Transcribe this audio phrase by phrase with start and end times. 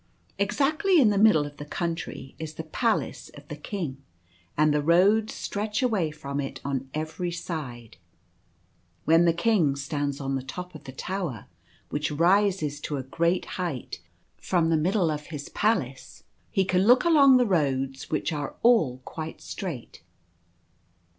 [0.39, 4.01] Exactly in the middle of the Country is the palace of the King,
[4.57, 7.97] and the roads stretch away from it on every side.
[9.05, 11.45] When the King stands on the top of the tower,
[11.89, 14.01] which rises to a great height
[14.37, 15.85] from the middle of his Within the Portal and Without.
[15.91, 20.01] 5 palace, he can look along the roads, which are all quite straight.